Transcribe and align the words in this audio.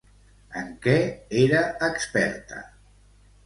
En 0.61 0.71
què 0.85 0.95
era 1.43 1.61
experta? 1.91 2.67